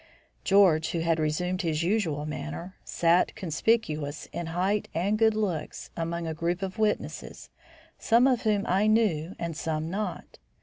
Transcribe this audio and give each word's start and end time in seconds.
George, 0.43 0.93
who 0.93 1.01
had 1.01 1.19
resumed 1.19 1.61
his 1.61 1.83
usual 1.83 2.25
manner, 2.25 2.75
sat, 2.83 3.35
conspicuous 3.35 4.25
in 4.33 4.47
height 4.47 4.87
and 4.95 5.15
good 5.19 5.35
looks, 5.35 5.91
among 5.95 6.25
a 6.25 6.33
group 6.33 6.63
of 6.63 6.79
witnesses, 6.79 7.51
some 7.99 8.25
of 8.25 8.41
whom 8.41 8.65
I 8.65 8.87
knew 8.87 9.35
and 9.37 9.55
some 9.55 9.91
not. 9.91 10.39